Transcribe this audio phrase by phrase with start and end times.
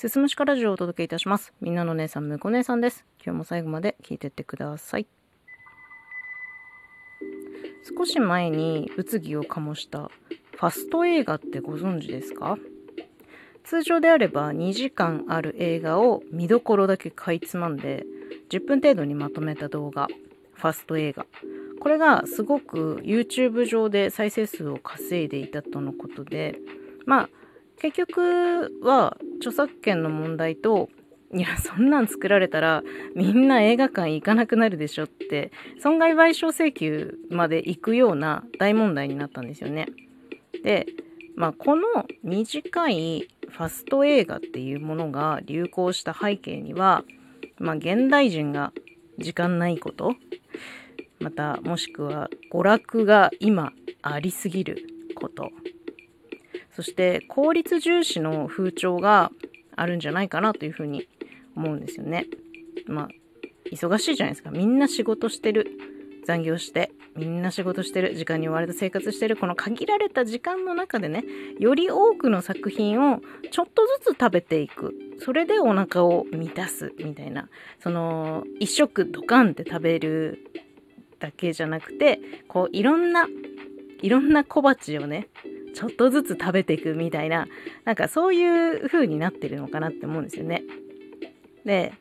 [0.00, 1.52] すすむしかラジオをお届けいたします。
[1.60, 3.04] みんなの姉さん、むこ姉さんです。
[3.16, 5.08] 今日も最後まで聞いてってください。
[7.98, 10.12] 少し前に物議を醸した
[10.52, 12.58] ファスト映画ってご存知ですか？
[13.64, 18.06] 通常であれば2時間ある映画を見どころだけかいつまんで
[18.50, 20.06] 10分程度にまとめた動画、
[20.54, 21.26] ファスト映画。
[21.80, 26.60] これがすごく YouTube 上で再生数を稼いでいたとのことで、
[27.04, 27.30] まあ
[27.80, 30.88] 結局は著作権の問題と
[31.34, 32.82] いやそんなん作られたら
[33.14, 39.86] みんな映画館行かなくなるでしょって損害賠償請求まで行くような大問題になったんですよね。
[40.64, 40.86] で、
[41.36, 41.84] まあ、この
[42.22, 47.04] 短いファスト映画っていうものが流行した背景には、
[47.58, 48.72] まあ、現代人が
[49.18, 50.14] 時間ないこと
[51.20, 53.72] またもしくは娯楽が今
[54.02, 55.50] ありすぎること
[56.78, 59.32] そして効率重視の風潮が
[59.74, 61.08] あるんじゃないかなというふうに
[61.56, 62.26] 思うんですよね。
[62.86, 63.08] まあ
[63.72, 64.52] 忙しいじゃないですか。
[64.52, 65.66] みんな仕事してる。
[66.24, 68.14] 残業して、みんな仕事してる。
[68.14, 69.36] 時間に追われた生活してる。
[69.36, 71.24] この限られた時間の中でね、
[71.58, 74.94] より多くの作品をちょっとずつ食べていく。
[75.18, 76.92] それでお腹を満たす。
[76.98, 77.48] みたいな。
[77.80, 80.48] その、一食ドカンって食べる
[81.18, 83.26] だけじゃなくて、こう、いろんな、
[84.00, 85.26] いろんな小鉢をね、
[85.74, 87.46] ちょっとずつ食べていくみたいな、
[87.84, 90.62] なんかそういう風になってるのかなって思うんですよね。
[91.64, 91.92] で、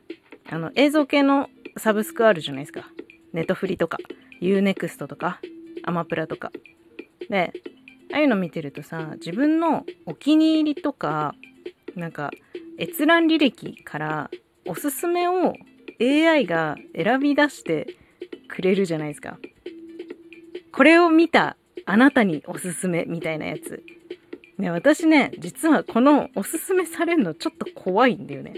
[0.50, 2.90] あの、映像系のサブスクあるじゃないですか。
[3.34, 3.98] ネットフリとか、
[4.42, 5.40] UNEXT とか、
[5.84, 6.52] アマプラとか。
[7.30, 7.54] で、
[8.14, 11.36] ああいうの見てるとさ、自分のお気に入りとか、
[11.96, 12.32] なんか、
[12.80, 14.32] 閲覧履歴から
[14.66, 15.56] おすすめを
[16.00, 17.98] AI が選び出して
[18.48, 19.38] くれるじゃないですか。
[20.72, 21.57] これを見た
[21.90, 23.82] あなたにおすすめみたいなやつ。
[24.58, 28.56] ね、私ね、実はこのおすすめされるのちょっと怖いんだよね。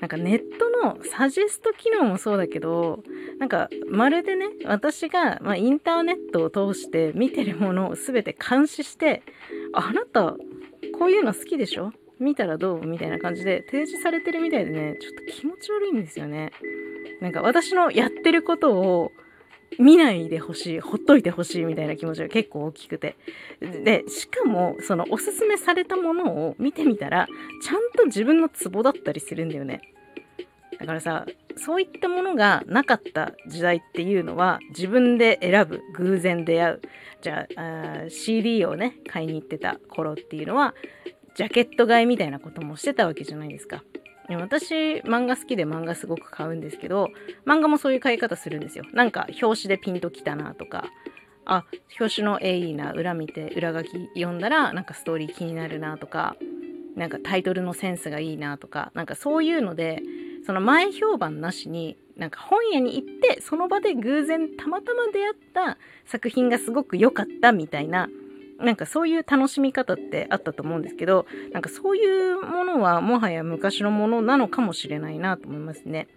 [0.00, 3.04] なんかネットのサジェスト機能もそうだけど、
[3.38, 9.22] なんかまるでね、私が、まあ、インターネットを通して見てるものを全て監視して、
[9.72, 10.36] あなた、
[10.98, 11.92] こういうの好きでしょ？
[12.18, 12.86] 見たらどう？
[12.86, 16.50] みたいな感じで提示されてるみたいでね、ちょっと気持ち悪いんですよね。
[17.20, 19.12] なんか私のやってることを
[19.78, 23.16] 見ないでほしい、ほっといてほしいみたいな気持ちが結構大きくて。
[23.60, 27.26] で、しかも、そのおすすめされたものを見てみたら、
[27.62, 29.80] ちゃんと自分のツボだったりするんだよね。
[30.78, 31.26] だからさ、
[31.56, 36.80] そういったものがなかった時代っていうのは、自分で選ぶ、偶然出会う。
[37.20, 40.74] じゃああ、CD をね、買いに行ってた頃っていうのは、
[41.34, 43.84] ジャケット買いみたいなこともしてたわけじゃないですか。
[44.36, 47.08] 私、漫画好きで漫画すごく買うんですけど、
[47.46, 48.84] 漫画もそういう買い方するんですよ。
[48.92, 50.90] なんか、表紙でピンときたなとか、
[51.44, 51.64] あ、
[51.98, 56.36] 表紙の絵いいな、裏見て、裏書き読んだら、なんかストーリー気になるなとか、
[56.96, 60.02] なんかタイトルのセンスがいいなとか、なんかそういうので、
[60.46, 68.08] その前評判なしに、なんか本屋に行って、その場で偶然たまたま出会った作品がすごく良かったみたいな、
[68.60, 76.08] なんかそういう楽しみ方ってあったと思うんですけど、なんかそういうものはもはや昔のものなのかもしれないなと思いますね。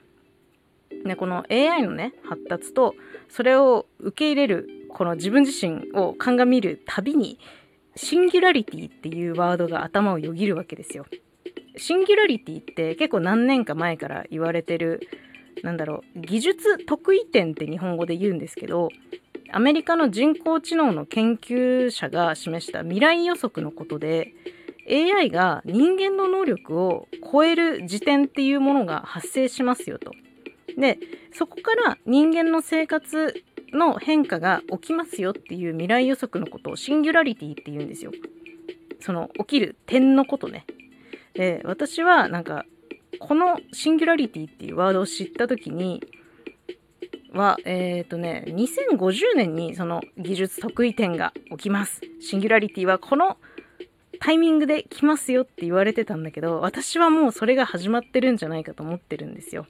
[1.06, 2.96] で、この AI のね、発達と、
[3.30, 7.40] それを受け入れる、この自分自身を鑑みるたびに、
[7.96, 11.06] シンギュラリティっていうワードが頭をよぎるわけですよ。
[11.76, 15.02] シンギュラリティって結構何年か前から言われてる、
[15.64, 18.90] なんだろう、技術得意点って日本語で言うんですけど、
[19.54, 24.34] アメリカの人工知能の研究者が示した未来予測のことで
[24.90, 30.12] AI が人間の能力を超える時点っていうものが発生しますよと。
[30.76, 30.98] で
[31.34, 38.12] そこから人間の生活の変化が起きますよっていう未来予測のことをシンギュラリティって言うんですよ。
[39.02, 40.66] その起きる点のことね。
[41.36, 42.66] で私はなんか
[43.20, 46.02] このシンギュラリティっていうワードを知った時に
[47.34, 52.02] は、えっ、ー、とね、2050年にその技術得意点が起きます。
[52.22, 53.38] シンギュラリティはこの
[54.20, 59.66] タイミングで来ますよって言われてたんだけど、私はもうそれが始まってるんじゃないかと思ってるんですよ。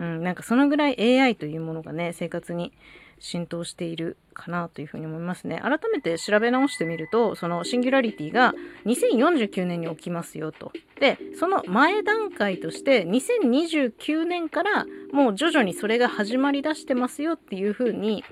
[0.00, 2.72] うん、なんかそのぐらい AI というものがね、生活に
[3.18, 5.60] 浸透しているかなというふうに思いますね。
[5.62, 8.54] 改めて調べ直してみると、そのシンギュラリティが
[8.86, 10.72] 2049年に起きますよと。
[10.98, 18.24] で、その前段階として2029年からもう徐々にそれが始まりだしてますよっていうふうに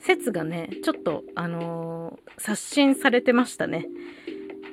[0.00, 3.86] 説がね、ちょっとあのー、刷新されてましたね。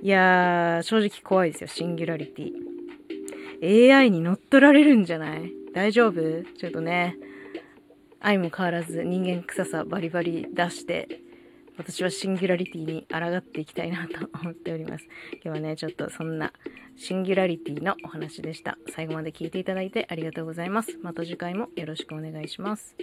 [0.02, 3.96] いやー、正直怖いですよ、シンギュラリティ。
[3.98, 5.65] AI に乗っ取られるんじゃない？
[5.76, 6.44] 大丈夫？
[6.58, 7.18] ちょっとね、
[8.22, 11.20] 愛も変わらず人間臭さバリバリ出して
[11.78, 15.06] 私はシンギュラリティに抗っていきたいなと思っております。
[15.34, 16.54] 今日はね、ちょっとそんな
[16.96, 18.78] シンギュラリティのお話でした。
[18.90, 20.98] 最後まで聞いていただいてありがとうございます。
[21.04, 22.96] また次回もよろしくお願いします。